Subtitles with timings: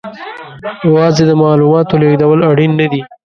[0.87, 3.01] یوازې د معلوماتو لېږدول اړین نه دي.